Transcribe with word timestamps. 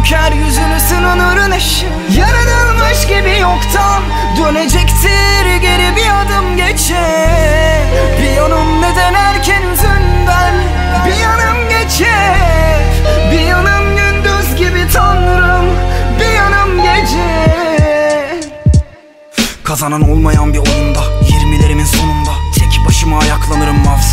döker 0.00 0.32
yüzünü 0.32 0.80
sınanır 0.88 1.50
neşe 1.50 1.86
Yaratılmış 2.16 3.06
gibi 3.06 3.38
yoktan 3.40 4.02
Dönecektir 4.38 5.56
geri 5.60 5.96
bir 5.96 6.10
adım 6.22 6.56
geçe. 6.56 7.28
Bir 8.22 8.30
yanım 8.30 8.82
neden 8.82 9.14
erken 9.14 9.62
üzünden 9.62 10.54
Bir 11.06 11.20
yanım 11.20 11.68
geçe. 11.68 12.34
Bir 13.32 13.40
yanım 13.40 13.96
gündüz 13.96 14.56
gibi 14.56 14.92
tanrım 14.92 15.66
Bir 16.20 16.34
yanım 16.34 16.82
gece. 16.82 17.50
Kazanan 19.64 20.10
olmayan 20.10 20.54
bir 20.54 20.58
oyunda 20.58 21.00
20'lerimin 21.28 21.86
sonunda. 21.86 22.30
Tek 22.58 22.86
başıma 22.86 23.18
ayaklanırım 23.18 23.84
mavserlere 23.84 24.09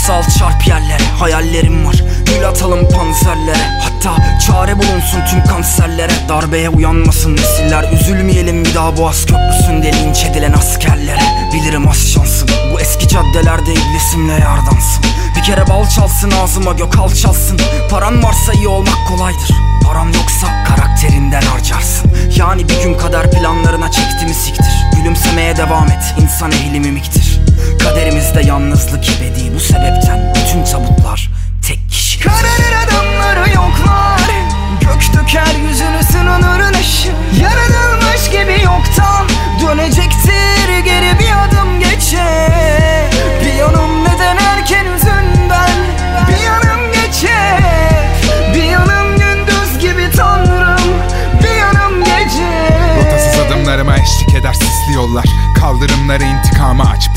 biriken 0.00 0.10
ne 0.10 0.14
varsa 0.14 0.14
al 0.14 0.22
çarp 0.38 0.66
yerlere 0.66 1.02
Hayallerim 1.18 1.86
var. 1.86 2.04
Gül 2.26 2.48
atalım 2.48 2.88
panserlere 2.88 3.80
Hatta 3.82 4.38
çare 4.46 4.78
bulunsun 4.78 5.20
tüm 5.30 5.44
kanserlere. 5.44 6.12
Darbeye 6.28 6.68
uyanmasın 6.68 7.36
nesiller 7.36 7.92
Üzülmeyelim 7.92 8.64
bir 8.64 8.74
daha 8.74 8.96
boğaz 8.96 9.26
köprüsünde 9.26 9.92
linç 9.92 10.24
edilen 10.24 10.52
askerlere. 10.52 11.20
Bilirim 11.54 11.88
az 11.88 12.12
şansım 12.12 12.48
Bu 12.72 12.80
eski 12.80 13.08
caddelerde 13.08 13.72
iblisimle 13.72 14.32
yardansın 14.32 15.04
Bir 15.36 15.42
kere 15.42 15.66
bal 15.68 15.88
çalsın 15.88 16.30
ağzıma 16.30 16.72
gök 16.72 16.98
alçalsın 16.98 17.60
Paran 17.90 18.22
varsa 18.22 18.52
iyi 18.52 18.68
olmak 18.68 19.08
kolaydır. 19.08 19.50
Param 19.84 20.08
yoksa 20.12 20.64
karakterinden 20.68 21.42
harcarsın. 21.42 22.10
Yani 22.36 22.68
bir 22.68 22.82
gün 22.82 22.94
kader 22.94 23.30
planlarına 23.30 23.90
çekti 23.90 24.26
mi 24.26 24.34
siktir. 24.34 24.86
Gülümsemeye 24.96 25.56
devam 25.56 25.86
et 25.86 26.14
insan 26.22 26.52
ehli 26.52 26.80
mimiktir 26.80 27.29
Kaderimizde 27.82 28.40
yalnızlık 28.40 29.04
ebedi. 29.08 29.54
Bu 29.54 29.60
sebepten 29.60 30.34
bütün 30.34 30.64
tabutlar 30.64 31.30
tek 31.68 31.90
kişi 31.90 32.20
Kararır 32.20 32.86
adamları 32.86 33.50
yoklar. 33.50 34.20
Gök 34.80 35.14
döker 35.14 35.54
yüzünü 35.68 36.02
sınanır 36.12 36.72
neşe 36.72 37.10
Yaratılmış 37.40 38.30
gibi 38.30 38.64
yoktan 38.64 39.26
Dönecektir. 39.66 40.78
Geri 40.84 41.18
bir 41.18 41.32
adım 41.48 41.80
geçe. 41.80 42.48
Bir 43.44 43.52
yanım 43.52 44.04
neden 44.04 44.36
erken 44.36 44.86
üzünden? 44.86 45.70
Bir 46.28 46.42
yanım 46.44 46.92
geçe. 46.92 47.58
Bir 48.54 48.62
yanım 48.62 49.18
gündüz 49.18 49.78
gibi 49.80 50.10
tanrım. 50.16 50.92
Bir 51.42 51.56
yanım 51.56 52.04
gece. 52.04 52.70
Rotasız 52.96 53.40
adımlarıma 53.40 53.96
eşlik 53.96 54.34
eder 54.34 54.52
sisli 54.54 54.94
yollar. 54.94 55.24
Kaldırımları 55.60 56.24
intikama 56.24 56.84
aç 56.84 57.10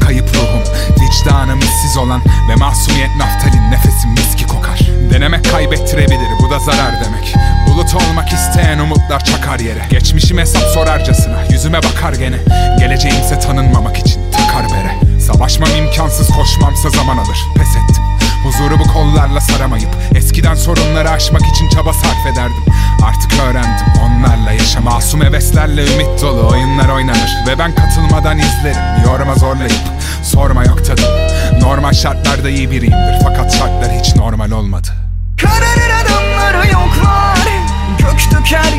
Kayıp 0.00 0.34
ruhum, 0.34 0.62
vicdanım 1.00 1.58
işsiz 1.58 1.96
olan 1.96 2.20
Ve 2.48 2.54
masumiyet 2.54 3.16
naftalin 3.16 3.70
nefesim 3.70 4.10
miski 4.10 4.46
kokar. 4.46 4.80
Denemek 5.12 5.50
kaybettirebilir 5.50 6.30
bu 6.42 6.50
da 6.50 6.58
zarar 6.58 7.04
demek. 7.04 7.34
Bulut 7.68 7.94
olmak 7.94 8.32
isteyen 8.32 8.78
umutlar 8.78 9.24
çakar 9.24 9.58
yere. 9.58 9.86
Geçmişim 9.90 10.38
hesap 10.38 10.62
sorarcasına 10.62 11.38
yüzüme 11.50 11.78
bakar 11.82 12.12
gene. 12.12 12.36
Geleceğimse 12.78 13.40
tanınmamak 13.40 13.98
için 13.98 14.20
takar 14.32 14.64
bere. 14.64 15.20
Savaşmam 15.20 15.70
imkansız 15.78 16.28
koşmamsa 16.28 16.90
zaman 16.90 17.18
alır. 17.18 17.38
Pes 17.56 17.68
ettim. 17.68 18.04
Huzuru 18.44 18.78
bu 18.78 18.92
kollarla 19.20 19.40
saramayıp 19.40 19.88
Eskiden 20.14 20.54
sorunları 20.54 21.10
aşmak 21.10 21.42
için 21.54 21.68
çaba 21.68 21.92
sarf 21.92 22.26
ederdim. 22.32 22.64
Artık 23.04 23.40
öğrendim 23.40 23.86
onlarla 24.04 24.52
yaşa 24.52 24.80
Masum 24.80 25.22
heveslerle 25.22 25.82
ümit 25.94 26.22
dolu 26.22 26.48
oyunlar 26.48 26.88
oynanır. 26.88 27.30
Ve 27.46 27.58
ben 27.58 27.74
katılmadan 27.74 28.38
izlerim 28.38 29.04
yorma 29.04 29.34
zorlayıp 29.34 29.82
Sorma 30.22 30.64
yok 30.64 30.84
tadım 30.84 31.04
Normal 31.60 31.92
şartlarda 31.92 32.50
iyi 32.50 32.70
biriyimdir 32.70 33.14
Fakat 33.22 33.52
şartlar 33.52 33.92
hiç 34.00 34.16
normal 34.16 34.50
olmadı. 34.50 34.88
Kararır 35.42 35.90
adamları 36.04 36.66
yoklar 36.66 37.38
Gök 37.98 38.30
döker 38.32 38.69